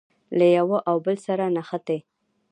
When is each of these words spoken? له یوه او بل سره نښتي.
له 0.37 0.45
یوه 0.57 0.77
او 0.89 0.97
بل 1.05 1.17
سره 1.27 1.45
نښتي. 1.55 1.97